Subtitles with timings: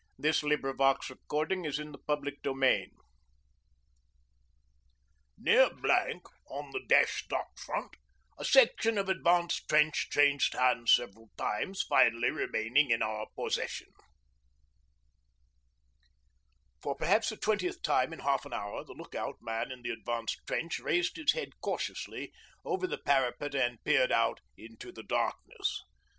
[0.17, 2.93] THE SIGNALLER'S DAY BETWEEN THE LINES THE ADVANCED TRENCHES
[5.39, 7.97] '_Near Blank, on the Dash Dot front,
[8.35, 13.93] a section of advanced trench changed hands several times, finally remaining in our possession._'
[16.81, 19.91] For perhaps the twentieth time in half an hour the look out man in the
[19.91, 22.33] advanced trench raised his head cautiously
[22.65, 25.83] over the parapet and peered out into the darkness.